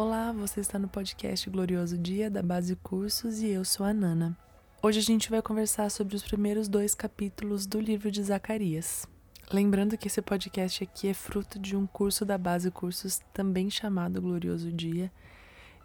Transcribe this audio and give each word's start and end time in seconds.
Olá, 0.00 0.30
você 0.30 0.60
está 0.60 0.78
no 0.78 0.86
podcast 0.86 1.50
Glorioso 1.50 1.98
Dia 1.98 2.30
da 2.30 2.40
Base 2.40 2.76
Cursos 2.76 3.42
e 3.42 3.48
eu 3.48 3.64
sou 3.64 3.84
a 3.84 3.92
Nana. 3.92 4.38
Hoje 4.80 5.00
a 5.00 5.02
gente 5.02 5.28
vai 5.28 5.42
conversar 5.42 5.90
sobre 5.90 6.14
os 6.14 6.22
primeiros 6.22 6.68
dois 6.68 6.94
capítulos 6.94 7.66
do 7.66 7.80
livro 7.80 8.08
de 8.08 8.22
Zacarias. 8.22 9.08
Lembrando 9.52 9.98
que 9.98 10.06
esse 10.06 10.22
podcast 10.22 10.84
aqui 10.84 11.08
é 11.08 11.14
fruto 11.14 11.58
de 11.58 11.74
um 11.74 11.84
curso 11.84 12.24
da 12.24 12.38
Base 12.38 12.70
Cursos, 12.70 13.20
também 13.34 13.68
chamado 13.68 14.22
Glorioso 14.22 14.70
Dia. 14.70 15.10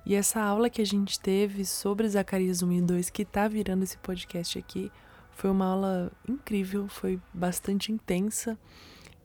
E 0.06 0.14
essa 0.14 0.40
aula 0.40 0.70
que 0.70 0.84
a 0.84 0.86
gente 0.86 1.20
teve 1.20 1.66
sobre 1.66 2.08
Zacarias 2.08 2.62
1 2.62 2.72
e 2.72 2.82
2, 2.84 3.10
que 3.10 3.24
está 3.24 3.48
virando 3.48 3.82
esse 3.82 3.98
podcast 3.98 4.60
aqui, 4.60 4.92
foi 5.32 5.50
uma 5.50 5.66
aula 5.66 6.12
incrível, 6.30 6.88
foi 6.88 7.20
bastante 7.34 7.92
intensa 7.92 8.60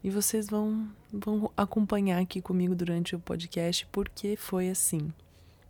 e 0.03 0.09
vocês 0.09 0.47
vão, 0.47 0.87
vão 1.11 1.51
acompanhar 1.55 2.21
aqui 2.21 2.41
comigo 2.41 2.75
durante 2.75 3.15
o 3.15 3.19
podcast 3.19 3.85
porque 3.91 4.35
foi 4.35 4.69
assim. 4.69 5.11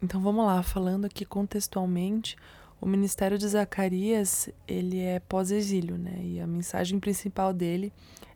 Então 0.01 0.21
vamos 0.21 0.45
lá, 0.45 0.63
falando 0.63 1.05
aqui 1.05 1.25
contextualmente, 1.25 2.37
o 2.79 2.85
ministério 2.85 3.37
de 3.37 3.47
Zacarias, 3.47 4.49
ele 4.67 4.99
é 4.99 5.19
pós-exílio, 5.19 5.97
né? 5.97 6.19
E 6.23 6.39
a 6.39 6.47
mensagem 6.47 6.99
principal 6.99 7.51
dele 7.51 7.91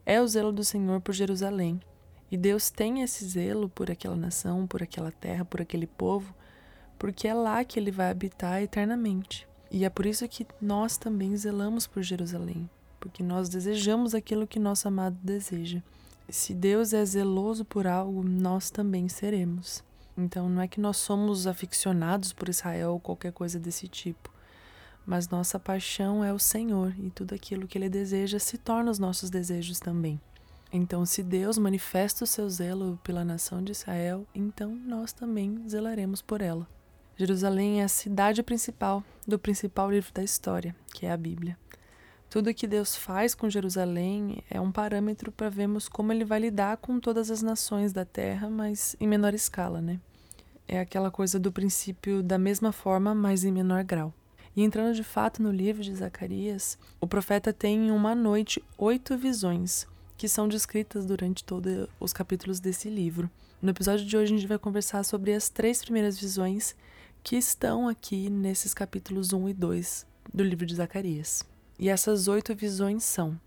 é 0.06 0.22
o 0.22 0.28
zelo 0.28 0.52
do 0.52 0.64
Senhor 0.64 1.00
por 1.00 1.14
Jerusalém. 1.14 1.80
E 2.30 2.36
Deus 2.36 2.70
tem 2.70 3.02
esse 3.02 3.24
zelo 3.26 3.70
por 3.70 3.90
aquela 3.90 4.16
nação, 4.16 4.68
por 4.68 4.84
aquela 4.84 5.12
terra, 5.12 5.46
por 5.46 5.62
aquele 5.62 5.88
povo, 5.88 6.34
porque 7.00 7.28
é 7.28 7.34
lá 7.34 7.64
que 7.64 7.80
ele 7.80 7.91
vai 7.91 8.10
habitar 8.10 8.62
eternamente. 8.62 9.48
E 9.72 9.86
é 9.86 9.90
por 9.90 10.05
isso 10.05 10.28
que 10.28 10.46
nós 10.60 10.98
também 10.98 11.36
zelamos 11.38 11.88
por 11.88 12.04
Jerusalém, 12.04 12.70
porque 13.03 13.21
nós 13.21 13.49
desejamos 13.49 14.16
aquilo 14.16 14.48
que 14.48 14.57
nosso 14.57 14.88
amado 14.88 15.17
deseja. 15.21 15.81
Se 16.30 16.53
Deus 16.53 16.93
é 16.93 17.04
zeloso 17.04 17.65
por 17.65 17.85
algo, 17.85 18.23
nós 18.23 18.70
também 18.70 19.10
seremos. 19.10 19.84
Então 20.18 20.48
não 20.48 20.62
é 20.62 20.70
que 20.70 20.79
nós 20.79 20.95
somos 20.95 21.45
aficionados 21.45 22.32
por 22.32 22.48
Israel 22.48 22.93
ou 22.93 23.01
qualquer 23.01 23.34
coisa 23.34 23.60
desse 23.60 23.90
tipo, 23.90 24.32
mas 25.05 25.27
nossa 25.27 25.60
paixão 25.60 26.23
é 26.23 26.32
o 26.32 26.40
Senhor 26.40 26.95
e 26.98 27.10
tudo 27.10 27.35
aquilo 27.35 27.68
que 27.68 27.77
ele 27.77 27.90
deseja 27.90 28.40
se 28.40 28.57
torna 28.57 28.90
os 28.90 28.99
nossos 28.99 29.29
desejos 29.29 29.82
também. 29.82 30.17
Então, 30.71 31.05
se 31.05 31.21
Deus 31.21 31.57
manifesta 31.57 32.23
o 32.23 32.27
seu 32.27 32.49
zelo 32.49 32.98
pela 33.04 33.26
nação 33.26 33.62
de 33.62 33.73
Israel, 33.73 34.26
então 34.34 34.73
nós 34.73 35.12
também 35.12 35.62
zelaremos 35.67 36.21
por 36.21 36.41
ela. 36.41 36.65
Jerusalém 37.17 37.82
é 37.82 37.84
a 37.84 37.90
cidade 37.90 38.41
principal 38.41 39.04
do 39.27 39.38
principal 39.38 39.91
livro 39.91 40.13
da 40.13 40.23
história, 40.23 40.73
que 40.93 41.05
é 41.05 41.12
a 41.12 41.17
Bíblia. 41.17 41.57
Tudo 42.34 42.51
que 42.51 42.65
Deus 42.65 42.95
faz 42.95 43.35
com 43.35 43.48
Jerusalém 43.48 44.41
é 44.49 44.59
um 44.59 44.71
parâmetro 44.71 45.31
para 45.31 45.51
vermos 45.51 45.87
como 45.87 46.12
ele 46.12 46.26
vai 46.26 46.39
lidar 46.39 46.77
com 46.77 46.99
todas 46.99 47.29
as 47.29 47.43
nações 47.43 47.93
da 47.93 48.05
terra, 48.05 48.49
mas 48.49 48.95
em 48.99 49.07
menor 49.07 49.35
escala, 49.35 49.79
né? 49.79 49.99
É 50.67 50.79
aquela 50.79 51.11
coisa 51.11 51.39
do 51.39 51.51
princípio 51.51 52.23
da 52.23 52.39
mesma 52.39 52.71
forma, 52.71 53.13
mas 53.13 53.43
em 53.43 53.51
menor 53.51 53.84
grau. 53.84 54.11
E 54.55 54.63
entrando 54.63 54.95
de 54.95 55.04
fato 55.04 55.43
no 55.43 55.51
livro 55.51 55.84
de 55.84 55.93
Zacarias, 55.93 56.76
o 56.99 57.05
profeta 57.05 57.54
tem 57.54 57.89
em 57.89 57.91
uma 57.91 58.15
noite 58.15 58.63
oito 58.79 59.15
visões, 59.15 59.85
que 60.17 60.27
são 60.27 60.48
descritas 60.48 61.05
durante 61.05 61.43
todos 61.43 61.87
os 61.99 62.11
capítulos 62.11 62.59
desse 62.59 62.89
livro. 62.89 63.29
No 63.61 63.70
episódio 63.70 64.07
de 64.07 64.17
hoje, 64.17 64.34
a 64.34 64.38
gente 64.38 64.47
vai 64.47 64.57
conversar 64.57 65.03
sobre 65.03 65.35
as 65.35 65.50
três 65.50 65.84
primeiras 65.84 66.19
visões 66.19 66.75
que 67.22 67.35
estão 67.35 67.88
aqui 67.88 68.28
nesses 68.28 68.73
capítulos 68.73 69.34
1 69.34 69.50
e 69.50 69.53
2 69.53 70.07
do 70.34 70.44
livro 70.44 70.66
de 70.66 70.73
Zacarias. 70.73 71.53
E 71.78 71.90
essas 71.90 72.28
oito 72.28 72.56
visões 72.56 73.03
são: 73.03 73.40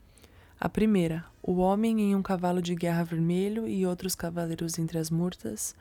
a 0.59 0.69
primeira, 0.69 1.25
o 1.43 1.57
homem 1.57 2.01
em 2.01 2.17
um 2.17 2.23
cavalo 2.23 2.63
de 2.63 2.75
guerra 2.75 3.05
vermelho 3.05 3.69
e 3.69 3.87
outros 3.87 4.15
cavaleiros 4.15 4.79
entre 4.79 4.99
as 4.99 5.11
murtas. 5.11 5.75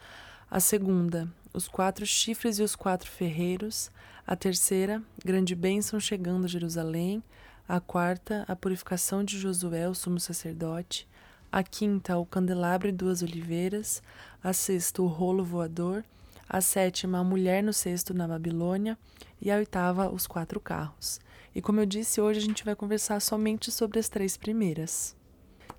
A 0.51 0.59
segunda, 0.59 1.27
os 1.53 1.67
quatro 1.67 2.06
chifres 2.06 2.59
e 2.59 2.63
os 2.63 2.75
quatro 2.75 3.09
ferreiros. 3.09 3.89
A 4.28 4.35
terceira, 4.35 5.01
grande 5.23 5.56
bênção 5.56 6.00
chegando 6.00 6.45
a 6.45 6.50
Jerusalém. 6.50 7.23
A 7.67 7.79
quarta, 7.79 8.44
a 8.47 8.56
purificação 8.56 9.23
de 9.23 9.39
Josué, 9.39 9.88
o 9.88 9.95
sumo 9.95 10.19
sacerdote. 10.19 11.07
A 11.51 11.63
quinta, 11.63 12.17
o 12.17 12.25
candelabro 12.25 12.89
e 12.89 12.91
duas 12.91 13.23
oliveiras. 13.23 14.03
A 14.44 14.51
sexta, 14.51 15.01
o 15.01 15.07
rolo 15.07 15.44
voador 15.44 16.03
a 16.47 16.62
sétima, 16.62 17.19
a 17.19 17.23
mulher 17.23 17.63
no 17.63 17.73
cesto 17.73 18.13
na 18.13 18.27
Babilônia, 18.27 18.97
e 19.45 19.51
a 19.51 19.57
oitava, 19.57 20.09
os 20.09 20.25
quatro 20.25 20.59
carros. 20.59 21.22
E 21.53 21.61
como 21.61 21.79
eu 21.79 21.85
disse, 21.85 22.19
hoje 22.19 22.39
a 22.39 22.41
gente 22.41 22.66
vai 22.66 22.75
conversar 22.75 23.19
somente 23.22 23.72
sobre 23.72 24.00
as 24.00 24.09
três 24.09 24.35
primeiras. 24.35 25.16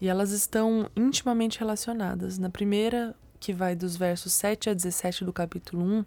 E 0.01 0.09
elas 0.09 0.31
estão 0.31 0.89
intimamente 0.95 1.59
relacionadas. 1.59 2.39
Na 2.39 2.49
primeira, 2.49 3.13
que 3.41 3.53
vai 3.53 3.75
dos 3.75 3.97
versos 3.97 4.33
7 4.35 4.71
a 4.71 4.75
17 4.75 5.25
do 5.25 5.33
capítulo 5.33 5.83
1, 5.83 6.05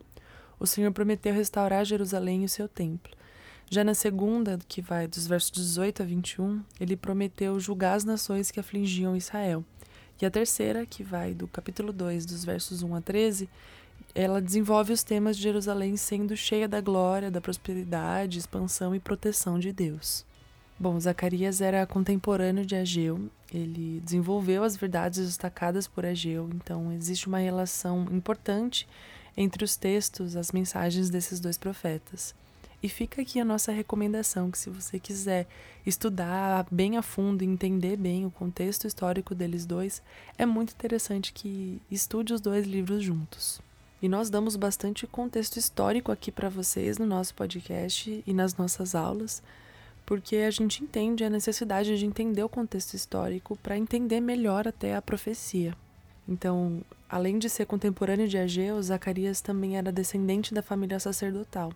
o 0.57 0.65
Senhor 0.65 0.91
prometeu 0.93 1.33
restaurar 1.33 1.83
Jerusalém 1.83 2.43
e 2.43 2.45
o 2.45 2.49
seu 2.49 2.69
templo. 2.69 3.11
Já 3.69 3.83
na 3.83 3.93
segunda, 3.93 4.57
que 4.65 4.81
vai 4.81 5.05
dos 5.05 5.27
versos 5.27 5.51
18 5.51 6.01
a 6.01 6.05
21, 6.05 6.63
ele 6.79 6.95
prometeu 6.95 7.59
julgar 7.59 7.95
as 7.95 8.05
nações 8.05 8.51
que 8.51 8.59
afligiam 8.59 9.17
Israel. 9.17 9.65
E 10.21 10.25
a 10.25 10.31
terceira, 10.31 10.85
que 10.85 11.03
vai 11.03 11.33
do 11.33 11.47
capítulo 11.47 11.91
2, 11.91 12.25
dos 12.25 12.45
versos 12.45 12.81
1 12.81 12.95
a 12.95 13.01
13, 13.01 13.49
ela 14.13 14.41
desenvolve 14.41 14.91
os 14.91 15.03
temas 15.03 15.37
de 15.37 15.43
Jerusalém 15.43 15.95
sendo 15.95 16.35
cheia 16.35 16.67
da 16.67 16.81
glória, 16.81 17.29
da 17.29 17.39
prosperidade, 17.39 18.39
expansão 18.39 18.95
e 18.95 18.99
proteção 18.99 19.59
de 19.59 19.71
Deus. 19.71 20.25
Bom, 20.79 20.99
Zacarias 20.99 21.59
era 21.59 21.85
contemporâneo 21.85 22.65
de 22.65 22.75
Ageu, 22.75 23.29
ele 23.53 23.99
desenvolveu 23.99 24.63
as 24.63 24.77
verdades 24.77 25.25
destacadas 25.25 25.87
por 25.87 26.05
Ageu, 26.05 26.49
então 26.55 26.93
existe 26.93 27.27
uma 27.27 27.39
relação 27.39 28.07
importante 28.11 28.87
entre 29.35 29.63
os 29.63 29.75
textos, 29.75 30.35
as 30.35 30.51
mensagens 30.51 31.09
desses 31.09 31.39
dois 31.39 31.57
profetas. 31.57 32.33
E 32.81 32.87
fica 32.87 33.21
aqui 33.21 33.41
a 33.41 33.45
nossa 33.45 33.73
recomendação 33.73 34.49
que 34.49 34.57
se 34.57 34.69
você 34.69 34.97
quiser 34.99 35.47
estudar 35.85 36.65
bem 36.71 36.95
a 36.95 37.01
fundo, 37.01 37.43
entender 37.43 37.97
bem 37.97 38.25
o 38.25 38.31
contexto 38.31 38.87
histórico 38.87 39.35
deles 39.35 39.65
dois, 39.65 40.01
é 40.37 40.45
muito 40.45 40.71
interessante 40.71 41.33
que 41.33 41.81
estude 41.91 42.33
os 42.33 42.39
dois 42.39 42.65
livros 42.65 43.03
juntos. 43.03 43.61
E 44.01 44.07
nós 44.07 44.29
damos 44.29 44.55
bastante 44.55 45.05
contexto 45.05 45.57
histórico 45.57 46.11
aqui 46.11 46.31
para 46.31 46.47
vocês 46.47 46.97
no 46.97 47.05
nosso 47.05 47.33
podcast 47.35 48.23
e 48.25 48.33
nas 48.33 48.55
nossas 48.55 48.95
aulas, 48.95 49.43
porque 50.05 50.37
a 50.37 50.51
gente 50.51 50.81
entende 50.83 51.23
a 51.23 51.29
necessidade 51.29 51.97
de 51.97 52.05
entender 52.05 52.41
o 52.41 52.49
contexto 52.49 52.93
histórico 52.93 53.57
para 53.57 53.77
entender 53.77 54.21
melhor 54.21 54.67
até 54.67 54.95
a 54.95 55.01
profecia. 55.01 55.75
Então, 56.27 56.81
além 57.09 57.37
de 57.37 57.49
ser 57.49 57.65
contemporâneo 57.65 58.27
de 58.27 58.37
Ageu, 58.37 58.81
Zacarias 58.81 59.41
também 59.41 59.77
era 59.77 59.91
descendente 59.91 60.53
da 60.53 60.61
família 60.61 60.99
sacerdotal. 60.99 61.73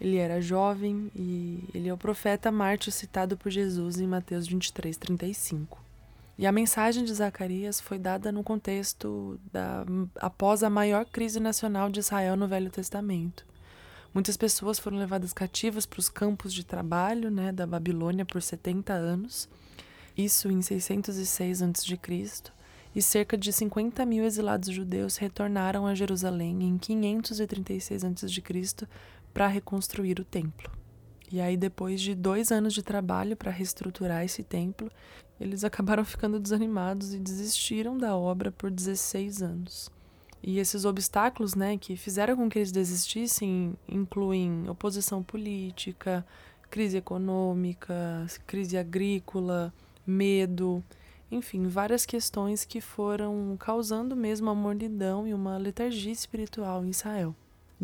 Ele 0.00 0.16
era 0.16 0.40
jovem 0.40 1.12
e 1.14 1.62
ele 1.72 1.88
é 1.88 1.94
o 1.94 1.98
profeta 1.98 2.50
mártir 2.50 2.92
citado 2.92 3.36
por 3.36 3.52
Jesus 3.52 4.00
em 4.00 4.06
Mateus 4.06 4.48
23, 4.48 4.96
35. 4.96 5.91
E 6.38 6.46
a 6.46 6.52
mensagem 6.52 7.04
de 7.04 7.12
Zacarias 7.12 7.80
foi 7.80 7.98
dada 7.98 8.32
no 8.32 8.42
contexto 8.42 9.38
da, 9.52 9.84
após 10.16 10.62
a 10.62 10.70
maior 10.70 11.04
crise 11.04 11.38
nacional 11.38 11.90
de 11.90 12.00
Israel 12.00 12.36
no 12.36 12.48
Velho 12.48 12.70
Testamento. 12.70 13.44
Muitas 14.14 14.36
pessoas 14.36 14.78
foram 14.78 14.98
levadas 14.98 15.32
cativas 15.32 15.86
para 15.86 16.00
os 16.00 16.08
campos 16.08 16.52
de 16.52 16.64
trabalho 16.64 17.30
né, 17.30 17.50
da 17.52 17.66
Babilônia 17.66 18.24
por 18.24 18.42
70 18.42 18.92
anos, 18.92 19.48
isso 20.16 20.50
em 20.50 20.60
606 20.60 21.62
a.C., 21.62 22.52
e 22.94 23.00
cerca 23.00 23.38
de 23.38 23.50
50 23.50 24.04
mil 24.04 24.22
exilados 24.22 24.68
judeus 24.68 25.16
retornaram 25.16 25.86
a 25.86 25.94
Jerusalém 25.94 26.62
em 26.62 26.76
536 26.76 28.04
a.C. 28.04 28.86
para 29.32 29.46
reconstruir 29.46 30.20
o 30.20 30.24
templo. 30.24 30.70
E 31.30 31.40
aí, 31.40 31.56
depois 31.56 32.02
de 32.02 32.14
dois 32.14 32.52
anos 32.52 32.74
de 32.74 32.82
trabalho 32.82 33.34
para 33.34 33.50
reestruturar 33.50 34.22
esse 34.22 34.42
templo, 34.42 34.90
eles 35.42 35.64
acabaram 35.64 36.04
ficando 36.04 36.38
desanimados 36.38 37.12
e 37.12 37.18
desistiram 37.18 37.98
da 37.98 38.16
obra 38.16 38.52
por 38.52 38.70
16 38.70 39.42
anos. 39.42 39.90
E 40.42 40.58
esses 40.58 40.84
obstáculos 40.84 41.54
né, 41.54 41.76
que 41.76 41.96
fizeram 41.96 42.36
com 42.36 42.48
que 42.48 42.58
eles 42.58 42.72
desistissem 42.72 43.74
incluem 43.88 44.68
oposição 44.68 45.22
política, 45.22 46.24
crise 46.70 46.96
econômica, 46.96 48.26
crise 48.46 48.78
agrícola, 48.78 49.72
medo, 50.06 50.82
enfim, 51.30 51.66
várias 51.66 52.06
questões 52.06 52.64
que 52.64 52.80
foram 52.80 53.56
causando 53.58 54.14
mesmo 54.14 54.48
a 54.48 54.54
mornidão 54.54 55.26
e 55.26 55.34
uma 55.34 55.56
letargia 55.56 56.12
espiritual 56.12 56.84
em 56.84 56.90
Israel. 56.90 57.34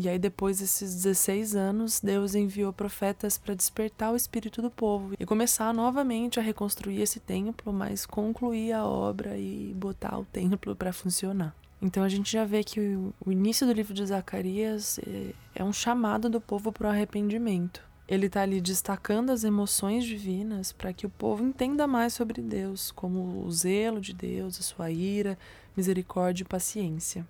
E 0.01 0.07
aí, 0.07 0.17
depois 0.17 0.59
desses 0.59 0.95
16 0.95 1.57
anos, 1.57 1.99
Deus 1.99 2.33
enviou 2.33 2.71
profetas 2.71 3.37
para 3.37 3.53
despertar 3.53 4.13
o 4.13 4.15
espírito 4.15 4.61
do 4.61 4.71
povo 4.71 5.13
e 5.19 5.25
começar 5.25 5.73
novamente 5.73 6.39
a 6.39 6.41
reconstruir 6.41 7.01
esse 7.01 7.19
templo, 7.19 7.73
mas 7.73 8.05
concluir 8.05 8.71
a 8.71 8.85
obra 8.85 9.37
e 9.37 9.73
botar 9.75 10.17
o 10.17 10.23
templo 10.23 10.73
para 10.73 10.93
funcionar. 10.93 11.53
Então 11.81 12.01
a 12.01 12.07
gente 12.07 12.31
já 12.31 12.45
vê 12.45 12.63
que 12.63 12.79
o 12.79 13.29
início 13.29 13.67
do 13.67 13.73
livro 13.73 13.93
de 13.93 14.05
Zacarias 14.05 14.99
é, 14.99 15.33
é 15.53 15.63
um 15.65 15.73
chamado 15.73 16.29
do 16.29 16.39
povo 16.39 16.71
para 16.71 16.87
o 16.87 16.89
arrependimento. 16.89 17.83
Ele 18.07 18.27
está 18.27 18.43
ali 18.43 18.61
destacando 18.61 19.31
as 19.31 19.43
emoções 19.43 20.05
divinas 20.05 20.71
para 20.71 20.93
que 20.93 21.05
o 21.05 21.09
povo 21.09 21.43
entenda 21.43 21.85
mais 21.85 22.13
sobre 22.13 22.41
Deus, 22.41 22.89
como 22.89 23.45
o 23.45 23.51
zelo 23.51 23.99
de 23.99 24.13
Deus, 24.13 24.61
a 24.61 24.63
sua 24.63 24.89
ira, 24.89 25.37
misericórdia 25.75 26.43
e 26.43 26.47
paciência. 26.47 27.27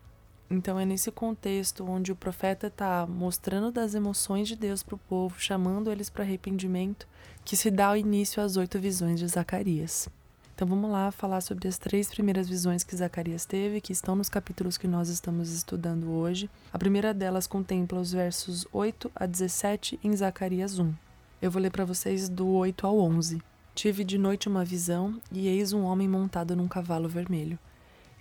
Então 0.50 0.80
é 0.80 0.86
nesse 0.86 1.12
contexto 1.12 1.86
onde 1.88 2.12
o 2.12 2.16
profeta 2.16 2.68
está 2.68 3.06
mostrando 3.06 3.72
das 3.72 3.94
emoções 3.94 4.48
de 4.48 4.56
Deus 4.56 4.82
para 4.82 4.96
o 4.96 5.00
povo, 5.00 5.40
chamando 5.40 5.92
eles 5.92 6.10
para 6.10 6.24
arrependimento, 6.24 7.08
que 7.46 7.56
se 7.56 7.70
dá 7.70 7.92
o 7.92 7.96
início 7.96 8.42
às 8.42 8.58
oito 8.58 8.80
visões 8.80 9.20
de 9.20 9.28
Zacarias. 9.28 10.10
Então 10.56 10.68
vamos 10.68 10.92
lá 10.92 11.12
falar 11.12 11.40
sobre 11.40 11.68
as 11.68 11.78
três 11.78 12.10
primeiras 12.10 12.50
visões 12.50 12.84
que 12.84 12.96
Zacarias 12.96 13.46
teve, 13.46 13.80
que 13.80 13.94
estão 13.94 14.16
nos 14.16 14.28
capítulos 14.28 14.78
que 14.78 14.88
nós 14.88 15.08
estamos 15.08 15.54
estudando 15.54 16.12
hoje. 16.12 16.50
A 16.74 16.78
primeira 16.78 17.14
delas 17.14 17.48
contempla 17.48 18.00
os 18.00 18.12
versos 18.12 18.68
8 18.74 19.10
a 19.16 19.26
17 19.26 20.00
em 20.04 20.14
Zacarias 20.16 20.78
1. 20.78 20.94
Eu 21.42 21.50
vou 21.50 21.62
ler 21.62 21.72
para 21.72 21.86
vocês 21.86 22.28
do 22.28 22.48
8 22.50 22.86
ao 22.86 23.00
11. 23.00 23.42
Tive 23.74 24.04
de 24.04 24.18
noite 24.18 24.50
uma 24.50 24.66
visão, 24.66 25.22
e 25.32 25.48
eis 25.48 25.72
um 25.72 25.84
homem 25.84 26.10
montado 26.10 26.56
num 26.58 26.68
cavalo 26.68 27.08
vermelho. 27.08 27.58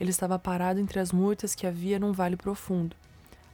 Ele 0.01 0.11
estava 0.11 0.39
parado 0.39 0.79
entre 0.79 1.01
as 1.01 1.13
murtas 1.13 1.55
que 1.55 1.67
havia 1.67 1.99
num 1.99 2.13
vale 2.13 2.37
profundo. 2.37 2.95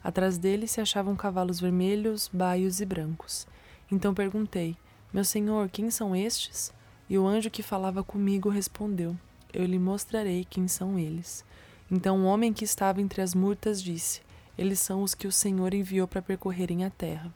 Atrás 0.02 0.36
dele 0.36 0.66
se 0.66 0.80
achavam 0.80 1.16
cavalos 1.16 1.58
vermelhos, 1.58 2.28
baios 2.30 2.80
e 2.80 2.84
brancos. 2.84 3.46
Então 3.90 4.12
perguntei: 4.12 4.76
Meu 5.12 5.24
senhor, 5.24 5.70
quem 5.70 5.90
são 5.90 6.14
estes? 6.14 6.72
E 7.08 7.16
o 7.16 7.26
anjo 7.26 7.50
que 7.50 7.62
falava 7.62 8.04
comigo 8.04 8.50
respondeu: 8.50 9.16
Eu 9.52 9.64
lhe 9.64 9.78
mostrarei 9.78 10.44
quem 10.44 10.68
são 10.68 10.98
eles. 10.98 11.44
Então 11.90 12.20
o 12.20 12.24
homem 12.24 12.52
que 12.52 12.64
estava 12.64 13.00
entre 13.00 13.22
as 13.22 13.34
murtas 13.34 13.82
disse: 13.82 14.20
Eles 14.58 14.80
são 14.80 15.02
os 15.02 15.14
que 15.14 15.26
o 15.26 15.32
Senhor 15.32 15.72
enviou 15.72 16.06
para 16.06 16.20
percorrerem 16.20 16.84
a 16.84 16.90
terra. 16.90 17.32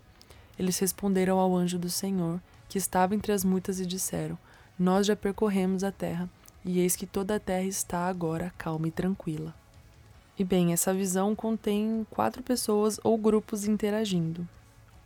Eles 0.59 0.79
responderam 0.79 1.39
ao 1.39 1.57
anjo 1.57 1.79
do 1.79 1.89
Senhor, 1.89 2.41
que 2.69 2.77
estava 2.77 3.15
entre 3.15 3.33
as 3.33 3.45
murtas, 3.45 3.81
e 3.81 3.87
disseram: 3.87 4.39
Nós 4.79 5.07
já 5.07 5.17
percorremos 5.17 5.83
a 5.83 5.91
terra 5.91 6.29
e 6.69 6.81
eis 6.81 6.95
que 6.95 7.07
toda 7.07 7.37
a 7.37 7.41
terra 7.41 7.65
está 7.65 8.07
agora 8.07 8.53
calma 8.59 8.87
e 8.87 8.91
tranquila. 8.91 9.55
E 10.39 10.45
bem, 10.45 10.75
essa 10.75 10.93
visão 10.93 11.35
contém 11.35 12.07
quatro 12.11 12.43
pessoas 12.43 13.01
ou 13.03 13.17
grupos 13.17 13.67
interagindo. 13.67 14.47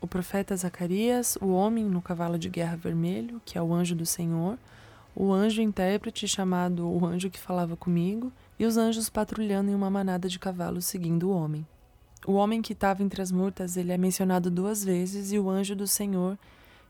O 0.00 0.08
profeta 0.08 0.56
Zacarias, 0.56 1.38
o 1.40 1.52
homem 1.52 1.84
no 1.84 2.02
cavalo 2.02 2.36
de 2.36 2.48
guerra 2.48 2.74
vermelho, 2.74 3.40
que 3.44 3.56
é 3.56 3.62
o 3.62 3.72
anjo 3.72 3.94
do 3.94 4.04
Senhor, 4.04 4.58
o 5.14 5.32
anjo 5.32 5.62
intérprete 5.62 6.26
chamado 6.26 6.84
o 6.84 7.06
anjo 7.06 7.30
que 7.30 7.38
falava 7.38 7.76
comigo, 7.76 8.32
e 8.58 8.66
os 8.66 8.76
anjos 8.76 9.08
patrulhando 9.08 9.70
em 9.70 9.74
uma 9.74 9.88
manada 9.88 10.28
de 10.28 10.40
cavalos 10.40 10.86
seguindo 10.86 11.30
o 11.30 11.32
homem. 11.32 11.64
O 12.26 12.32
homem 12.32 12.60
que 12.60 12.72
estava 12.72 13.04
entre 13.04 13.22
as 13.22 13.30
murtas, 13.30 13.76
ele 13.76 13.92
é 13.92 13.96
mencionado 13.96 14.50
duas 14.50 14.82
vezes, 14.82 15.30
e 15.30 15.38
o 15.38 15.48
anjo 15.48 15.76
do 15.76 15.86
Senhor, 15.86 16.36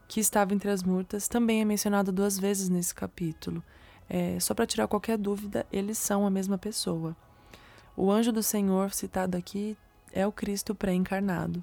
que 0.09 0.19
estava 0.19 0.55
entre 0.55 0.71
as 0.71 0.83
murtas, 0.83 1.29
também 1.29 1.61
é 1.61 1.65
mencionado 1.67 2.11
duas 2.11 2.39
vezes 2.39 2.71
nesse 2.71 2.95
capítulo. 2.95 3.63
É, 4.09 4.39
só 4.41 4.55
para 4.55 4.67
tirar 4.67 4.89
qualquer 4.89 5.17
dúvida, 5.17 5.67
eles 5.73 5.99
são 5.99 6.27
a 6.27 6.31
mesma 6.31 6.59
pessoa. 6.59 7.17
O 7.97 8.11
anjo 8.11 8.33
do 8.33 8.43
Senhor 8.43 8.93
citado 8.93 9.37
aqui 9.37 9.77
é 10.13 10.27
o 10.27 10.33
Cristo 10.33 10.75
pré-encarnado. 10.75 11.63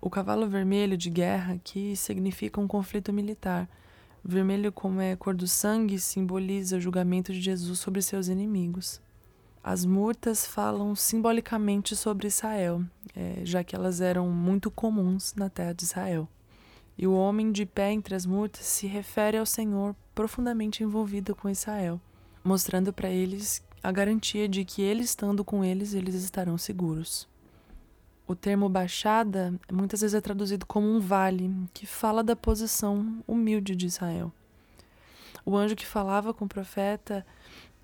O 0.00 0.10
cavalo 0.10 0.48
vermelho 0.48 0.96
de 0.96 1.08
guerra 1.08 1.54
aqui 1.54 1.94
significa 1.94 2.60
um 2.60 2.66
conflito 2.66 3.12
militar. 3.12 3.68
Vermelho, 4.24 4.72
como 4.72 5.00
é 5.00 5.14
cor 5.16 5.34
do 5.34 5.46
sangue, 5.46 5.98
simboliza 5.98 6.76
o 6.76 6.80
julgamento 6.80 7.32
de 7.32 7.40
Jesus 7.40 7.78
sobre 7.78 8.02
seus 8.02 8.28
inimigos. 8.28 9.00
As 9.62 9.84
murtas 9.84 10.44
falam 10.44 10.94
simbolicamente 10.96 11.94
sobre 11.94 12.26
Israel, 12.26 12.82
é, 13.14 13.42
já 13.44 13.62
que 13.62 13.76
elas 13.76 14.00
eram 14.00 14.28
muito 14.28 14.70
comuns 14.72 15.34
na 15.36 15.48
terra 15.48 15.72
de 15.72 15.84
Israel. 15.84 16.28
E 16.96 17.06
o 17.06 17.14
homem 17.14 17.50
de 17.50 17.64
pé 17.64 17.92
entre 17.92 18.14
as 18.14 18.26
murtas 18.26 18.66
se 18.66 18.86
refere 18.86 19.36
ao 19.38 19.46
Senhor 19.46 19.94
profundamente 20.14 20.82
envolvido 20.82 21.34
com 21.34 21.48
Israel, 21.48 22.00
mostrando 22.44 22.92
para 22.92 23.08
eles 23.08 23.62
a 23.82 23.90
garantia 23.90 24.48
de 24.48 24.64
que 24.64 24.82
ele 24.82 25.02
estando 25.02 25.44
com 25.44 25.64
eles, 25.64 25.94
eles 25.94 26.14
estarão 26.14 26.56
seguros. 26.56 27.28
O 28.26 28.36
termo 28.36 28.68
baixada 28.68 29.52
muitas 29.70 30.00
vezes 30.00 30.14
é 30.14 30.20
traduzido 30.20 30.64
como 30.64 30.86
um 30.86 31.00
vale, 31.00 31.50
que 31.74 31.86
fala 31.86 32.22
da 32.22 32.36
posição 32.36 33.22
humilde 33.26 33.74
de 33.74 33.86
Israel. 33.86 34.32
O 35.44 35.56
anjo 35.56 35.74
que 35.74 35.86
falava 35.86 36.32
com 36.32 36.44
o 36.44 36.48
profeta 36.48 37.26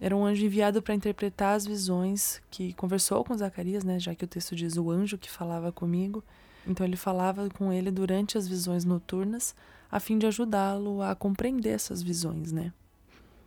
era 0.00 0.16
um 0.16 0.24
anjo 0.24 0.44
enviado 0.46 0.80
para 0.80 0.94
interpretar 0.94 1.56
as 1.56 1.66
visões, 1.66 2.40
que 2.50 2.72
conversou 2.74 3.24
com 3.24 3.36
Zacarias, 3.36 3.82
né, 3.82 3.98
já 3.98 4.14
que 4.14 4.24
o 4.24 4.28
texto 4.28 4.54
diz 4.54 4.76
o 4.76 4.90
anjo 4.90 5.18
que 5.18 5.28
falava 5.28 5.72
comigo, 5.72 6.22
então 6.68 6.86
ele 6.86 6.96
falava 6.96 7.48
com 7.48 7.72
ele 7.72 7.90
durante 7.90 8.36
as 8.36 8.46
visões 8.46 8.84
noturnas, 8.84 9.54
a 9.90 9.98
fim 9.98 10.18
de 10.18 10.26
ajudá-lo 10.26 11.02
a 11.02 11.14
compreender 11.14 11.70
essas 11.70 12.02
visões, 12.02 12.52
né? 12.52 12.72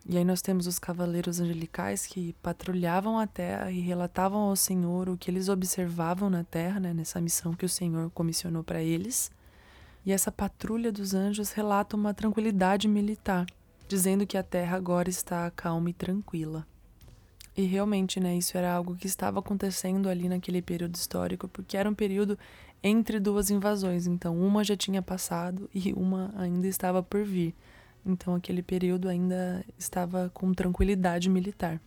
E 0.09 0.18
aí 0.18 0.25
nós 0.25 0.41
temos 0.41 0.65
os 0.65 0.79
cavaleiros 0.79 1.39
angelicais 1.39 2.07
que 2.07 2.33
patrulhavam 2.41 3.19
a 3.19 3.27
terra 3.27 3.71
e 3.71 3.79
relatavam 3.79 4.41
ao 4.41 4.56
Senhor 4.56 5.07
o 5.07 5.15
que 5.15 5.29
eles 5.29 5.47
observavam 5.47 6.27
na 6.27 6.44
terra, 6.44 6.79
né, 6.79 6.91
nessa 6.91 7.21
missão 7.21 7.53
que 7.53 7.65
o 7.65 7.69
Senhor 7.69 8.09
comissionou 8.09 8.63
para 8.63 8.81
eles. 8.81 9.29
E 10.03 10.12
essa 10.12 10.31
patrulha 10.31 10.91
dos 10.91 11.13
anjos 11.13 11.51
relata 11.51 11.95
uma 11.95 12.15
tranquilidade 12.15 12.88
militar, 12.88 13.45
dizendo 13.88 14.25
que 14.25 14.39
a 14.39 14.44
terra 14.44 14.75
agora 14.75 15.07
está 15.07 15.51
calma 15.51 15.91
e 15.91 15.94
tranquila. 15.94 16.65
E 17.56 17.63
realmente, 17.63 18.19
né, 18.19 18.35
isso 18.35 18.57
era 18.57 18.73
algo 18.73 18.95
que 18.95 19.06
estava 19.06 19.39
acontecendo 19.39 20.09
ali 20.09 20.27
naquele 20.27 20.63
período 20.63 20.95
histórico, 20.95 21.47
porque 21.47 21.77
era 21.77 21.89
um 21.89 21.94
período 21.94 22.39
entre 22.83 23.19
duas 23.19 23.50
invasões. 23.50 24.07
Então, 24.07 24.39
uma 24.39 24.63
já 24.63 24.75
tinha 24.75 25.01
passado 25.01 25.69
e 25.74 25.94
uma 25.94 26.33
ainda 26.38 26.68
estava 26.68 27.04
por 27.04 27.24
vir. 27.24 27.54
Então, 28.06 28.36
aquele 28.36 28.63
período 28.63 29.07
ainda 29.07 29.63
estava 29.78 30.31
com 30.33 30.54
tranquilidade 30.54 31.30
militar. 31.30 31.80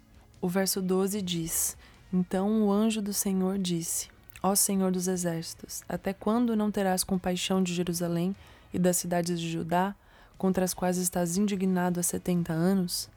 O 0.44 0.49
verso 0.49 0.82
12 0.82 1.23
diz: 1.23 1.75
Então 2.12 2.64
o 2.64 2.70
anjo 2.70 3.00
do 3.00 3.14
Senhor 3.14 3.58
disse: 3.58 4.11
Ó 4.43 4.55
Senhor 4.55 4.93
dos 4.93 5.08
exércitos, 5.08 5.82
até 5.88 6.12
quando 6.12 6.55
não 6.55 6.70
terás 6.70 7.02
compaixão 7.02 7.62
de 7.62 7.73
Jerusalém 7.73 8.37
e 8.70 8.79
das 8.79 8.99
cidades 8.99 9.41
de 9.41 9.50
Judá, 9.50 9.96
contra 10.37 10.62
as 10.62 10.75
quais 10.75 10.99
estás 10.99 11.38
indignado 11.38 11.99
há 11.99 12.02
setenta 12.02 12.52
anos? 12.52 13.08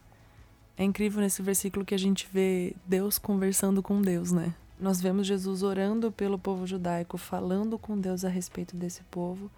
É 0.77 0.85
incrível 0.85 1.21
nesse 1.21 1.41
versículo 1.41 1.83
que 1.83 1.93
a 1.93 1.99
gente 1.99 2.29
vê 2.31 2.73
Deus 2.85 3.19
conversando 3.19 3.83
com 3.83 4.01
Deus, 4.01 4.31
né? 4.31 4.55
Nós 4.79 5.01
vemos 5.01 5.25
Jesus 5.25 5.63
orando 5.63 6.11
pelo 6.11 6.37
povo 6.37 6.67
judaico, 6.67 7.17
falando 7.17 7.79
com 7.79 7.99
Deus 7.99 8.23
a 8.23 8.29
respeito 8.29 8.75
desse 8.75 9.03
povo, 9.05 9.49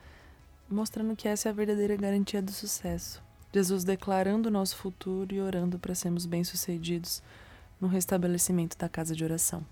mostrando 0.70 1.16
que 1.16 1.28
essa 1.28 1.50
é 1.50 1.52
a 1.52 1.54
verdadeira 1.54 1.96
garantia 1.98 2.42
do 2.42 2.52
sucesso. 2.52 3.22
Jesus 3.54 3.84
declarando 3.84 4.48
o 4.48 4.52
nosso 4.52 4.78
futuro 4.78 5.34
e 5.34 5.42
orando 5.42 5.78
para 5.78 5.94
sermos 5.94 6.26
bem-sucedidos 6.26 7.22
no 7.82 7.88
restabelecimento 7.88 8.78
da 8.78 8.88
casa 8.88 9.16
de 9.16 9.24
oração. 9.24 9.66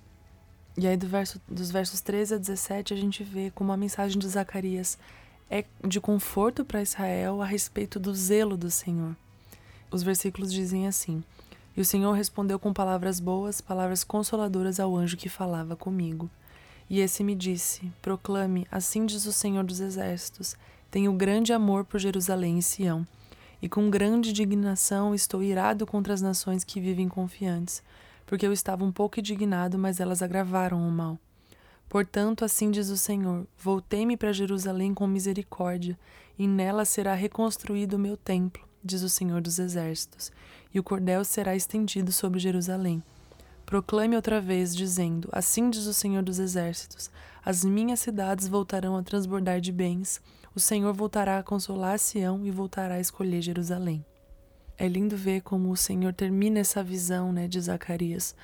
E 0.78 0.86
aí, 0.86 0.98
do 0.98 1.08
verso, 1.08 1.42
dos 1.48 1.72
versos 1.72 2.02
13 2.02 2.36
a 2.36 2.38
17, 2.38 2.94
a 2.94 2.98
gente 2.98 3.24
vê 3.24 3.50
como 3.50 3.72
a 3.72 3.78
mensagem 3.78 4.20
de 4.20 4.28
Zacarias 4.28 4.98
é 5.50 5.64
de 5.88 6.02
conforto 6.02 6.66
para 6.66 6.82
Israel 6.82 7.42
a 7.42 7.46
respeito 7.46 8.00
do 8.00 8.14
zelo 8.14 8.58
do 8.58 8.70
Senhor. 8.70 9.16
Os 9.90 10.04
versículos 10.04 10.52
dizem 10.52 10.88
assim: 10.88 11.24
e 11.78 11.82
o 11.82 11.86
Senhor 11.86 12.12
respondeu 12.14 12.58
com 12.58 12.74
palavras 12.74 13.20
boas, 13.20 13.62
palavras 13.62 14.04
consoladoras 14.04 14.80
ao 14.80 14.98
anjo 14.98 15.16
que 15.16 15.30
falava 15.30 15.76
comigo. 15.76 16.28
E 16.90 17.00
esse 17.00 17.24
me 17.24 17.36
disse: 17.36 17.92
Proclame, 18.02 18.68
assim 18.72 19.06
diz 19.06 19.28
o 19.28 19.32
Senhor 19.32 19.64
dos 19.64 19.80
Exércitos: 19.80 20.56
Tenho 20.90 21.14
grande 21.14 21.54
amor 21.54 21.86
por 21.86 22.00
Jerusalém 22.00 22.58
e 22.58 22.64
Sião, 22.64 23.06
e 23.62 23.70
com 23.70 23.92
grande 23.92 24.32
indignação 24.32 25.14
estou 25.14 25.44
irado 25.44 25.86
contra 25.86 26.16
as 26.16 26.22
nações 26.22 26.64
que 26.64 26.82
vivem 26.82 27.08
confiantes, 27.08 27.84
porque 28.26 28.48
eu 28.48 28.52
estava 28.52 28.84
um 28.84 28.92
pouco 28.92 29.20
indignado, 29.20 29.78
mas 29.78 30.00
elas 30.00 30.24
agravaram 30.24 30.80
o 30.80 30.92
mal. 30.92 31.20
Portanto, 31.88 32.44
assim 32.44 32.72
diz 32.72 32.90
o 32.90 32.98
Senhor: 32.98 33.46
Voltei-me 33.56 34.18
para 34.18 34.34
Jerusalém 34.34 34.96
com 34.96 35.06
misericórdia, 35.06 35.96
e 36.40 36.48
nela 36.48 36.86
será 36.86 37.14
reconstruído 37.14 37.98
o 37.98 38.00
meu 38.00 38.18
templo, 38.18 38.68
diz 38.88 39.04
o 39.04 39.10
Senhor 39.10 39.42
dos 39.42 39.60
Exércitos 39.60 40.32
e 40.74 40.80
o 40.80 40.84
cordel 40.84 41.24
será 41.24 41.56
estendido 41.56 42.12
sobre 42.12 42.40
Jerusalém. 42.40 43.04
Proclame 43.66 44.16
outra 44.16 44.40
vez, 44.40 44.76
dizendo: 44.76 45.28
Assim 45.32 45.70
diz 45.70 45.86
o 45.86 45.94
Senhor 45.94 46.24
dos 46.24 46.40
Exércitos: 46.40 47.12
As 47.44 47.66
minhas 47.66 48.00
cidades 48.00 48.48
voltarão 48.48 48.96
a 48.96 49.04
transbordar 49.04 49.60
de 49.60 49.72
bens, 49.72 50.22
o 50.56 50.60
Senhor 50.60 50.94
voltará 50.94 51.38
a 51.38 51.44
consolar 51.44 52.00
Sião 52.00 52.46
e 52.46 52.52
voltará 52.52 52.96
a 52.96 53.00
escolher 53.00 53.42
Jerusalém. 53.42 54.06
É 54.78 54.88
lindo 54.88 55.18
ver 55.18 55.42
como 55.42 55.70
o 55.70 55.78
Senhor 55.78 56.14
termina 56.14 56.60
essa 56.60 56.84
visão 56.84 57.34
né, 57.34 57.48
de 57.48 57.60
Zacarias, 57.60 58.36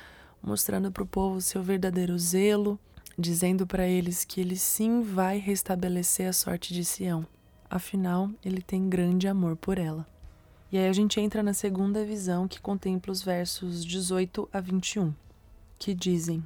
mostrando 0.42 0.92
para 0.92 1.04
o 1.04 1.08
povo 1.08 1.40
seu 1.40 1.64
verdadeiro 1.64 2.18
zelo, 2.20 2.80
dizendo 3.18 3.66
para 3.66 3.88
eles 3.88 4.26
que 4.26 4.42
ele 4.42 4.58
sim 4.58 5.02
vai 5.02 5.38
restabelecer 5.38 6.28
a 6.28 6.34
sorte 6.34 6.74
de 6.74 6.84
Sião. 6.84 7.26
Afinal, 7.70 8.30
ele 8.44 8.62
tem 8.62 8.90
grande 8.90 9.28
amor 9.28 9.56
por 9.56 9.78
ela. 9.78 10.06
E 10.74 10.78
aí 10.80 10.88
a 10.88 10.94
gente 10.94 11.22
entra 11.22 11.44
na 11.44 11.54
segunda 11.54 12.04
visão 12.04 12.48
que 12.48 12.60
contempla 12.60 13.12
os 13.12 13.22
versos 13.22 13.86
18 13.86 14.50
a 14.52 14.60
21, 14.60 15.14
que 15.78 15.94
dizem: 15.94 16.44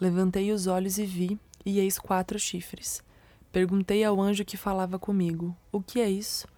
Levantei 0.00 0.50
os 0.50 0.66
olhos 0.66 0.96
e 0.96 1.04
vi, 1.04 1.38
e 1.62 1.78
eis 1.78 1.98
quatro 1.98 2.38
chifres. 2.38 3.04
Perguntei 3.52 4.02
ao 4.02 4.18
anjo 4.18 4.46
que 4.46 4.56
falava 4.56 4.98
comigo: 4.98 5.54
O 5.70 5.82
que 5.82 6.00
é 6.00 6.08
isso? 6.08 6.48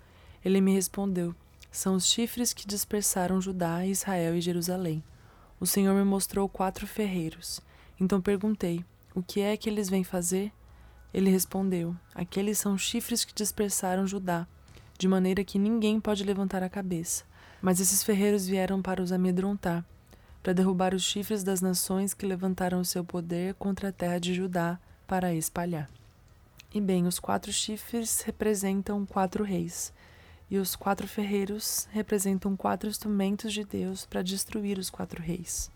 Ele 0.45 0.61
me 0.61 0.73
respondeu: 0.73 1.35
São 1.73 1.97
os 1.97 2.07
chifres 2.07 2.53
que 2.53 2.69
dispersaram 2.69 3.41
Judá, 3.41 3.85
Israel 3.85 4.37
e 4.37 4.41
Jerusalém. 4.41 5.03
O 5.59 5.67
Senhor 5.67 5.97
me 5.97 6.05
mostrou 6.05 6.49
quatro 6.49 6.87
ferreiros. 6.87 7.61
Então 7.99 8.21
perguntei: 8.21 8.85
O 9.13 9.25
que 9.25 9.41
é 9.41 9.57
que 9.57 9.69
eles 9.69 9.89
vêm 9.89 10.05
fazer? 10.05 10.53
Ele 11.13 11.31
respondeu: 11.31 11.97
Aqueles 12.15 12.59
são 12.59 12.79
chifres 12.79 13.25
que 13.25 13.35
dispersaram 13.35 14.07
Judá, 14.07 14.47
de 14.99 15.07
maneira 15.09 15.45
que 15.45 15.59
ninguém 15.59 16.01
pode 16.01 16.25
levantar 16.25 16.63
a 16.63 16.69
cabeça. 16.69 17.25
Mas 17.63 17.81
esses 17.81 18.03
ferreiros 18.03 18.47
vieram 18.47 18.83
para 18.83 19.01
os 19.01 19.13
amedrontar, 19.13 19.85
para 20.43 20.53
derrubar 20.53 20.95
os 20.95 21.05
chifres 21.05 21.45
das 21.45 21.61
nações 21.61 22.13
que 22.13 22.27
levantaram 22.27 22.81
o 22.81 22.85
seu 22.85 23.05
poder 23.05 23.55
contra 23.55 23.89
a 23.89 23.93
terra 23.93 24.19
de 24.19 24.35
Judá 24.35 24.79
para 25.07 25.29
a 25.29 25.35
espalhar. 25.35 25.89
E 26.75 26.81
bem, 26.81 27.07
os 27.07 27.19
quatro 27.19 27.53
chifres 27.53 28.21
representam 28.21 29.07
quatro 29.07 29.43
reis, 29.43 29.93
e 30.51 30.59
os 30.59 30.77
quatro 30.77 31.07
ferreiros 31.07 31.89
representam 31.93 32.57
quatro 32.57 32.89
instrumentos 32.89 33.53
de 33.53 33.65
Deus 33.65 34.05
para 34.05 34.23
destruir 34.23 34.79
os 34.79 34.91
quatro 34.91 35.23
reis. 35.23 35.71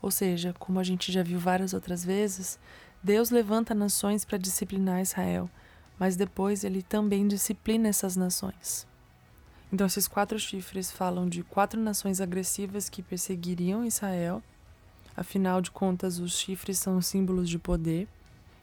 Ou 0.00 0.10
seja, 0.10 0.54
como 0.58 0.78
a 0.78 0.84
gente 0.84 1.12
já 1.12 1.22
viu 1.22 1.38
várias 1.38 1.74
outras 1.74 2.04
vezes, 2.04 2.58
Deus 3.02 3.30
levanta 3.30 3.74
nações 3.74 4.24
para 4.24 4.38
disciplinar 4.38 5.00
Israel, 5.00 5.50
mas 5.98 6.16
depois 6.16 6.64
ele 6.64 6.82
também 6.82 7.26
disciplina 7.26 7.88
essas 7.88 8.16
nações. 8.16 8.86
Então, 9.72 9.86
esses 9.86 10.06
quatro 10.06 10.38
chifres 10.38 10.90
falam 10.90 11.28
de 11.28 11.42
quatro 11.42 11.80
nações 11.80 12.20
agressivas 12.20 12.88
que 12.88 13.02
perseguiriam 13.02 13.84
Israel. 13.84 14.42
Afinal 15.16 15.60
de 15.60 15.70
contas, 15.70 16.18
os 16.18 16.38
chifres 16.38 16.78
são 16.78 17.00
símbolos 17.02 17.48
de 17.48 17.58
poder. 17.58 18.06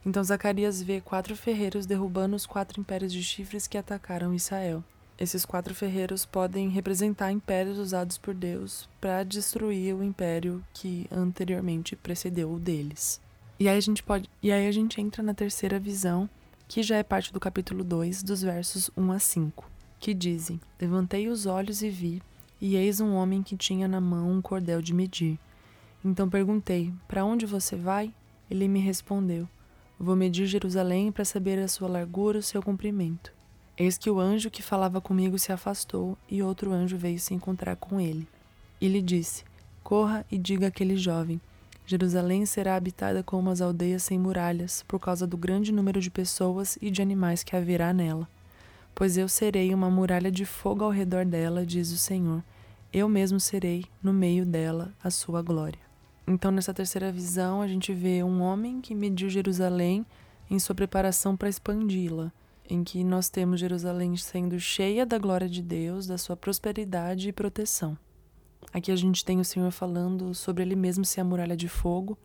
Então, 0.06 0.24
Zacarias 0.24 0.82
vê 0.82 1.02
quatro 1.02 1.36
ferreiros 1.36 1.86
derrubando 1.86 2.36
os 2.36 2.46
quatro 2.46 2.80
impérios 2.80 3.12
de 3.12 3.24
chifres 3.24 3.68
que 3.68 3.78
atacaram 3.78 4.34
Israel. 4.34 4.84
Esses 5.18 5.46
quatro 5.46 5.76
ferreiros 5.76 6.26
podem 6.26 6.70
representar 6.70 7.32
impérios 7.32 7.78
usados 7.78 8.18
por 8.18 8.34
Deus 8.34 8.90
para 9.00 9.24
destruir 9.24 9.96
o 9.96 10.04
império 10.04 10.64
que 10.74 11.08
anteriormente 11.12 11.96
precedeu 11.96 12.52
o 12.52 12.60
deles. 12.60 13.22
E 13.60 13.70
aí 13.70 13.78
a 13.78 13.82
gente 13.82 14.02
pode, 14.02 14.30
e 14.42 14.52
aí 14.52 14.68
a 14.68 14.72
gente 14.72 15.00
entra 15.00 15.22
na 15.22 15.34
terceira 15.34 15.80
visão, 15.80 16.28
que 16.68 16.82
já 16.82 16.98
é 16.98 17.04
parte 17.04 17.32
do 17.32 17.40
capítulo 17.40 17.84
2, 17.84 18.24
dos 18.24 18.42
versos 18.42 18.90
1 18.96 19.12
a 19.12 19.20
5, 19.20 19.70
que 20.00 20.14
dizem: 20.14 20.60
Levantei 20.80 21.28
os 21.28 21.46
olhos 21.46 21.82
e 21.82 21.90
vi, 21.90 22.22
e 22.60 22.76
eis 22.76 23.00
um 23.00 23.14
homem 23.14 23.44
que 23.44 23.58
tinha 23.58 23.88
na 23.88 24.00
mão 24.00 24.32
um 24.32 24.42
cordel 24.42 24.82
de 24.82 24.94
medir. 24.94 25.38
Então 26.04 26.30
perguntei: 26.30 26.94
Para 27.08 27.26
onde 27.26 27.46
você 27.46 27.76
vai? 27.76 28.14
Ele 28.50 28.68
me 28.68 28.80
respondeu: 28.80 29.48
Vou 30.00 30.16
medir 30.16 30.46
Jerusalém 30.46 31.12
para 31.12 31.26
saber 31.26 31.60
a 31.60 31.68
sua 31.68 31.88
largura 31.88 32.38
e 32.38 32.40
o 32.40 32.44
seu 32.44 32.62
comprimento. 32.62 33.34
Eis 33.78 33.98
que 33.98 34.10
o 34.10 34.20
anjo 34.20 34.52
que 34.52 34.62
falava 34.62 35.02
comigo 35.02 35.40
se 35.40 35.52
afastou, 35.52 36.18
e 36.30 36.44
outro 36.44 36.72
anjo 36.72 36.98
veio 36.98 37.20
se 37.20 37.34
encontrar 37.34 37.76
com 37.76 38.00
ele. 38.00 38.28
E 38.80 38.88
lhe 38.88 39.02
disse: 39.02 39.44
Corra 39.84 40.26
e 40.32 40.38
diga 40.38 40.68
àquele 40.68 40.96
jovem: 40.96 41.42
Jerusalém 41.86 42.46
será 42.46 42.76
habitada 42.76 43.22
como 43.22 43.50
as 43.50 43.62
aldeias 43.62 44.04
sem 44.04 44.18
muralhas, 44.18 44.84
por 44.88 45.00
causa 45.00 45.28
do 45.28 45.38
grande 45.38 45.72
número 45.72 46.00
de 46.00 46.10
pessoas 46.10 46.78
e 46.82 46.90
de 46.90 47.02
animais 47.02 47.44
que 47.44 47.56
haverá 47.56 47.94
nela. 47.94 48.28
Pois 48.96 49.18
eu 49.18 49.28
serei 49.28 49.74
uma 49.74 49.90
muralha 49.90 50.32
de 50.32 50.46
fogo 50.46 50.84
ao 50.84 50.92
redor 50.92 51.26
dela, 51.26 51.66
diz 51.66 51.92
o 51.92 51.98
Senhor. 51.98 52.44
Eu 52.92 53.10
mesmo 53.10 53.40
serei, 53.40 53.86
no 54.02 54.14
meio 54.14 54.46
dela, 54.46 54.94
a 55.04 55.10
sua 55.10 55.42
glória. 55.42 55.80
Então, 56.26 56.52
nessa 56.52 56.74
terceira 56.74 57.12
visão, 57.12 57.62
a 57.62 57.68
gente 57.68 57.94
vê 57.94 58.24
um 58.24 58.42
homem 58.42 58.80
que 58.80 58.96
mediu 58.96 59.30
Jerusalém 59.30 60.06
em 60.50 60.60
sua 60.60 60.76
preparação 60.76 61.36
para 61.36 61.50
expandi-la, 61.50 62.32
em 62.70 62.84
que 62.84 63.04
nós 63.04 63.30
temos 63.30 63.60
Jerusalém 63.60 64.16
sendo 64.16 64.58
cheia 64.60 65.06
da 65.06 65.18
glória 65.18 65.50
de 65.50 65.62
Deus, 65.62 66.08
da 66.08 66.18
sua 66.18 66.38
prosperidade 66.38 67.28
e 67.28 67.34
proteção. 67.34 67.98
Aqui 68.72 68.92
a 68.92 68.96
gente 68.96 69.26
tem 69.26 69.40
o 69.40 69.46
Senhor 69.46 69.72
falando 69.72 70.34
sobre 70.34 70.64
ele 70.64 70.76
mesmo 70.76 71.04
ser 71.04 71.22
a 71.22 71.24
muralha 71.24 71.56
de 71.56 71.68
fogo. 71.68 72.18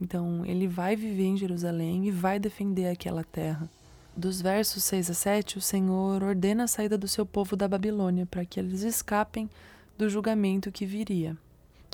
Então, 0.00 0.44
ele 0.44 0.66
vai 0.66 0.94
viver 0.94 1.24
em 1.24 1.36
Jerusalém 1.36 2.06
e 2.06 2.10
vai 2.10 2.38
defender 2.38 2.88
aquela 2.88 3.24
terra. 3.24 3.70
Dos 4.14 4.40
versos 4.40 4.82
6 4.84 5.10
a 5.10 5.14
7, 5.14 5.58
o 5.58 5.60
Senhor 5.60 6.22
ordena 6.22 6.64
a 6.64 6.66
saída 6.66 6.96
do 6.96 7.06
seu 7.06 7.26
povo 7.26 7.54
da 7.54 7.68
Babilônia 7.68 8.26
para 8.26 8.44
que 8.44 8.58
eles 8.58 8.82
escapem 8.82 9.48
do 9.96 10.08
julgamento 10.08 10.72
que 10.72 10.86
viria. 10.86 11.36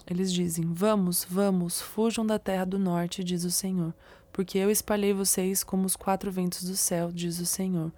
Eles 0.09 0.33
dizem: 0.33 0.73
Vamos, 0.73 1.27
vamos, 1.29 1.81
fujam 1.81 2.27
da 2.27 2.39
terra 2.39 2.65
do 2.65 2.79
norte, 2.79 3.25
diz 3.25 3.45
o 3.45 3.51
Senhor, 3.51 3.95
porque 4.33 4.59
eu 4.59 4.71
espalhei 4.71 5.13
vocês 5.13 5.63
como 5.63 5.85
os 5.85 5.97
quatro 5.97 6.31
ventos 6.31 6.65
do 6.65 6.77
céu, 6.77 7.11
diz 7.13 7.39
o 7.39 7.47
Senhor. 7.47 7.93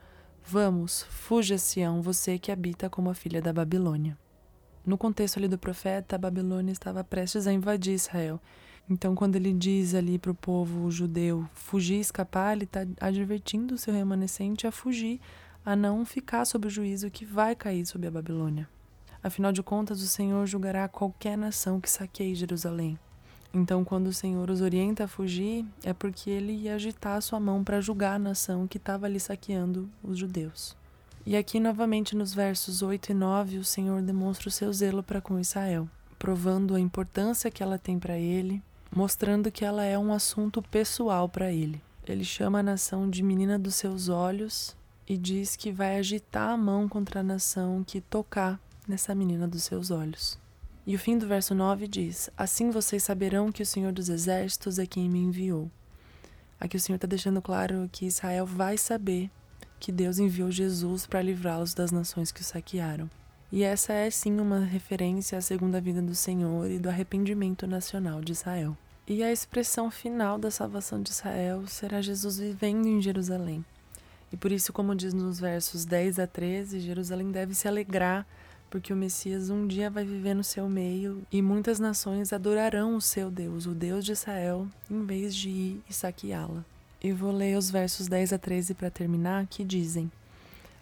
Vamos, 0.47 1.03
fuja, 1.09 1.57
Sião, 1.57 2.03
você 2.03 2.39
que 2.39 2.53
habita 2.53 2.91
como 2.91 3.09
a 3.09 3.15
filha 3.15 3.41
da 3.41 3.53
Babilônia. 3.53 4.19
No 4.87 4.99
contexto 4.99 5.39
ali 5.39 5.49
do 5.49 5.57
profeta, 5.57 6.17
a 6.17 6.19
Babilônia 6.19 6.73
estava 6.73 7.03
prestes 7.03 7.47
a 7.47 7.53
invadir 7.53 7.95
Israel. 7.95 8.39
Então, 8.89 9.15
quando 9.15 9.37
ele 9.37 9.53
diz 9.53 9.95
ali 9.95 10.19
para 10.19 10.31
o 10.31 10.35
povo 10.35 10.91
judeu 10.91 11.49
fugir, 11.55 12.01
escapar, 12.01 12.53
ele 12.53 12.65
está 12.65 12.87
advertindo 13.01 13.75
o 13.75 13.79
seu 13.79 13.95
remanescente 13.95 14.67
a 14.67 14.71
fugir, 14.71 15.21
a 15.65 15.75
não 15.75 16.05
ficar 16.05 16.45
sob 16.45 16.67
o 16.67 16.71
juízo 16.71 17.11
que 17.11 17.25
vai 17.25 17.57
cair 17.57 17.87
sobre 17.87 18.09
a 18.09 18.11
Babilônia. 18.11 18.69
Afinal 19.23 19.53
de 19.53 19.63
contas, 19.63 20.03
o 20.03 20.07
Senhor 20.07 20.47
julgará 20.47 20.87
qualquer 20.87 21.39
nação 21.39 21.81
que 21.81 21.89
saqueie 21.89 22.35
Jerusalém. 22.35 22.99
Então, 23.55 23.85
quando 23.85 24.09
o 24.09 24.13
Senhor 24.13 24.51
os 24.51 24.61
orienta 24.61 25.05
a 25.05 25.09
fugir, 25.09 25.65
é 25.83 25.95
porque 25.95 26.29
ele 26.29 26.53
ia 26.53 26.75
agitar 26.75 27.17
a 27.17 27.21
sua 27.23 27.41
mão 27.41 27.65
para 27.65 27.81
julgar 27.81 28.17
a 28.17 28.19
nação 28.19 28.67
que 28.67 28.77
estava 28.77 29.07
ali 29.07 29.19
saqueando 29.19 29.89
os 30.03 30.19
judeus. 30.19 30.77
E 31.27 31.39
aqui, 31.39 31.59
novamente, 31.59 32.15
nos 32.15 32.35
versos 32.35 32.83
8 32.83 33.13
e 33.13 33.15
9, 33.15 33.57
o 33.57 33.65
Senhor 33.65 34.03
demonstra 34.03 34.49
o 34.49 34.53
seu 34.53 34.71
zelo 34.71 35.03
para 35.03 35.23
com 35.23 35.41
Israel, 35.41 35.89
provando 36.19 36.75
a 36.75 36.81
importância 36.81 37.51
que 37.51 37.63
ela 37.63 37.79
tem 37.79 37.99
para 37.99 38.19
ele, 38.19 38.63
mostrando 38.95 39.51
que 39.51 39.65
ela 39.65 39.85
é 39.85 39.99
um 39.99 40.13
assunto 40.13 40.61
pessoal 40.61 41.27
para 41.27 41.51
ele. 41.51 41.81
Ele 42.07 42.25
chama 42.25 42.59
a 42.59 42.63
nação 42.63 43.09
de 43.09 43.23
menina 43.23 43.59
dos 43.59 43.75
seus 43.75 44.11
olhos 44.11 44.77
e 45.09 45.17
diz 45.17 45.57
que 45.57 45.73
vai 45.73 45.99
agitar 45.99 46.51
a 46.51 46.57
mão 46.59 46.87
contra 46.87 47.21
a 47.21 47.25
nação 47.25 47.83
que 47.83 48.03
tocar 48.03 48.61
nessa 48.87 49.15
menina 49.15 49.49
dos 49.49 49.65
seus 49.65 49.91
olhos. 49.91 50.39
E 50.87 50.95
o 50.95 50.99
fim 50.99 51.17
do 51.17 51.27
verso 51.27 51.55
9 51.55 51.89
diz: 51.89 52.29
Assim 52.37 52.71
vocês 52.71 53.03
saberão 53.03 53.51
que 53.51 53.63
o 53.63 53.67
Senhor 53.67 53.93
dos 53.93 54.11
Exércitos 54.11 54.79
é 54.79 54.85
quem 54.85 55.09
me 55.09 55.21
enviou. 55.21 55.71
Aqui 56.61 56.77
o 56.77 56.81
Senhor 56.81 56.97
está 56.97 57.07
deixando 57.07 57.41
claro 57.41 57.89
que 57.91 58.05
Israel 58.05 58.45
vai 58.45 58.77
saber 58.77 59.31
que 59.79 59.93
Deus 59.93 60.19
enviou 60.19 60.51
Jesus 60.51 61.07
para 61.07 61.23
livrá-los 61.23 61.75
das 61.75 61.93
nações 61.93 62.33
que 62.33 62.41
o 62.41 62.45
saquearam. 62.45 63.09
E 63.53 63.63
essa 63.63 63.93
é 63.93 64.11
sim 64.11 64.41
uma 64.41 64.61
referência 64.61 65.39
à 65.39 65.41
segunda 65.41 65.81
vida 65.81 66.03
do 66.03 66.15
Senhor 66.15 66.71
e 66.71 66.79
do 66.79 66.89
arrependimento 66.89 67.67
nacional 67.67 68.21
de 68.21 68.33
Israel. 68.33 68.77
E 69.07 69.23
a 69.23 69.31
expressão 69.31 69.91
final 69.91 70.39
da 70.39 70.51
salvação 70.51 71.03
de 71.03 71.11
Israel 71.11 71.67
será 71.67 72.01
Jesus 72.01 72.39
vivendo 72.39 72.87
em 72.87 73.01
Jerusalém. 73.01 73.65
E 74.33 74.37
por 74.37 74.51
isso, 74.51 74.73
como 74.73 74.97
diz 74.97 75.15
nos 75.15 75.39
versos 75.39 75.85
10 75.85 76.19
a 76.19 76.27
13, 76.27 76.81
Jerusalém 76.81 77.31
deve 77.31 77.55
se 77.55 77.69
alegrar, 77.69 78.27
porque 78.69 78.93
o 78.93 78.97
Messias 78.97 79.51
um 79.51 79.67
dia 79.69 79.89
vai 79.89 80.05
viver 80.05 80.35
no 80.35 80.43
seu 80.43 80.69
meio 80.69 81.23
e 81.31 81.41
muitas 81.41 81.79
nações 81.79 82.33
adorarão 82.33 82.97
o 82.97 83.01
seu 83.01 83.31
Deus, 83.31 83.67
o 83.67 83.75
Deus 83.75 84.05
de 84.05 84.11
Israel, 84.11 84.67
em 84.91 85.05
vez 85.05 85.33
de 85.33 85.49
ir 85.49 85.83
e 85.89 85.93
saqueá-la. 85.93 86.65
E 87.05 87.13
vou 87.13 87.31
ler 87.31 87.59
os 87.59 87.71
versos 87.71 88.09
10 88.09 88.33
a 88.33 88.39
13 88.39 88.73
para 88.73 88.89
terminar, 88.89 89.47
que 89.47 89.63
dizem: 89.63 90.11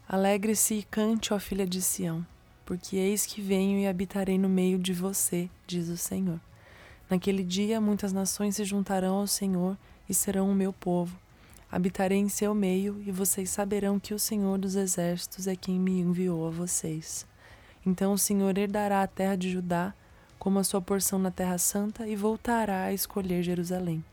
Alegre-se 0.09 0.75
e 0.75 0.83
cante, 0.85 1.35
ó 1.35 1.39
filha 1.41 1.67
de 1.67 1.83
Sião, 1.83 2.25
porque 2.65 2.95
eis 2.97 3.27
que 3.27 3.43
venho 3.43 3.81
e 3.81 3.89
habitarei 3.89 4.39
no 4.39 4.49
meio 4.49 4.79
de 4.79 4.93
você, 4.93 5.51
diz 5.67 5.89
o 5.89 5.97
Senhor. 5.97 6.39
Naquele 7.11 7.43
dia 7.43 7.81
muitas 7.81 8.13
nações 8.13 8.55
se 8.55 8.65
juntarão 8.65 9.17
ao 9.17 9.27
Senhor 9.27 9.77
e 10.09 10.15
serão 10.15 10.49
o 10.49 10.55
meu 10.55 10.73
povo. 10.73 11.19
Habitarei 11.69 12.19
em 12.19 12.29
seu 12.29 12.55
meio 12.55 13.03
e 13.05 13.11
vocês 13.11 13.51
saberão 13.51 13.99
que 13.99 14.15
o 14.15 14.19
Senhor 14.19 14.59
dos 14.59 14.77
exércitos 14.77 15.49
é 15.49 15.57
quem 15.57 15.77
me 15.77 15.99
enviou 15.99 16.47
a 16.47 16.51
vocês. 16.51 17.27
Então 17.85 18.13
o 18.13 18.19
Senhor 18.19 18.57
herdará 18.57 19.03
a 19.03 19.09
terra 19.09 19.35
de 19.35 19.51
Judá 19.51 19.93
como 20.39 20.61
a 20.61 20.65
sua 20.65 20.81
porção 20.81 21.19
na 21.19 21.33
terra 21.33 21.59
santa 21.59 22.07
e 22.07 22.15
voltará 22.15 22.85
a 22.85 22.93
escolher 22.93 23.43
Jerusalém. 23.43 24.05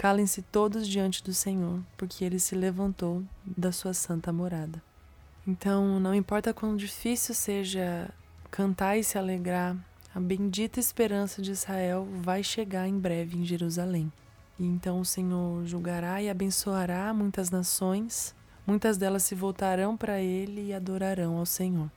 Calem-se 0.00 0.40
todos 0.40 0.88
diante 0.88 1.22
do 1.22 1.34
Senhor, 1.34 1.78
porque 1.98 2.24
ele 2.24 2.38
se 2.38 2.54
levantou 2.54 3.22
da 3.44 3.70
sua 3.70 3.92
santa 3.92 4.32
morada. 4.32 4.82
Então, 5.46 6.00
não 6.00 6.14
importa 6.14 6.54
quão 6.54 6.74
difícil 6.74 7.34
seja 7.34 8.08
cantar 8.50 8.96
e 8.96 9.04
se 9.04 9.18
alegrar, 9.18 9.76
a 10.14 10.18
bendita 10.18 10.80
esperança 10.80 11.42
de 11.42 11.50
Israel 11.50 12.08
vai 12.22 12.42
chegar 12.42 12.88
em 12.88 12.98
breve 12.98 13.36
em 13.36 13.44
Jerusalém. 13.44 14.10
E 14.58 14.64
então 14.64 15.00
o 15.00 15.04
Senhor 15.04 15.66
julgará 15.66 16.22
e 16.22 16.30
abençoará 16.30 17.12
muitas 17.12 17.50
nações, 17.50 18.34
muitas 18.66 18.96
delas 18.96 19.24
se 19.24 19.34
voltarão 19.34 19.98
para 19.98 20.18
ele 20.18 20.68
e 20.68 20.72
adorarão 20.72 21.36
ao 21.36 21.44
Senhor. 21.44 21.90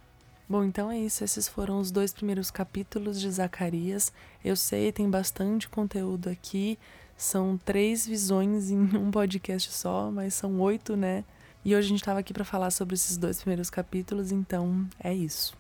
Bom, 0.49 0.65
então 0.65 0.91
é 0.91 0.99
isso. 0.99 1.23
Esses 1.23 1.47
foram 1.47 1.79
os 1.79 1.89
dois 1.89 2.11
primeiros 2.11 2.51
capítulos 2.51 3.19
de 3.19 3.31
Zacarias. 3.31 4.11
Eu 4.43 4.57
sei, 4.57 4.91
tem 4.91 5.09
bastante 5.09 5.69
conteúdo 5.69 6.29
aqui. 6.29 6.77
São 7.23 7.57
três 7.57 8.05
visões 8.05 8.69
em 8.69 8.77
um 8.97 9.09
podcast 9.09 9.71
só, 9.71 10.11
mas 10.11 10.33
são 10.33 10.59
oito, 10.59 10.97
né? 10.97 11.23
E 11.63 11.73
hoje 11.73 11.85
a 11.85 11.89
gente 11.89 12.01
estava 12.01 12.19
aqui 12.19 12.33
para 12.33 12.43
falar 12.43 12.69
sobre 12.69 12.95
esses 12.95 13.15
dois 13.15 13.39
primeiros 13.39 13.69
capítulos, 13.69 14.29
então 14.33 14.85
é 14.99 15.13
isso. 15.13 15.55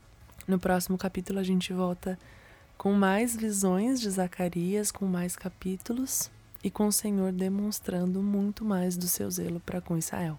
No 0.45 0.59
próximo 0.59 0.97
capítulo 0.97 1.39
a 1.39 1.43
gente 1.43 1.71
volta 1.71 2.19
com 2.77 2.91
mais 2.91 3.33
visões 3.33 4.01
de 4.01 4.09
Zacarias, 4.09 4.91
com 4.91 5.05
mais 5.05 5.37
capítulos. 5.37 6.29
e 6.61 6.69
com 6.69 6.87
o 6.87 6.91
Senhor 6.91 7.31
demonstrando 7.31 8.21
muito 8.21 8.65
mais 8.65 8.97
do 8.97 9.07
seu 9.07 9.31
zelo 9.31 9.61
para 9.61 9.79
com 9.79 9.97
Israel. 9.97 10.37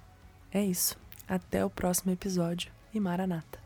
É 0.53 0.63
isso. 0.63 0.99
Até 1.27 1.65
o 1.65 1.71
próximo 1.71 2.13
episódio 2.13 2.71
e 2.93 3.01
Maranata. 3.01 3.64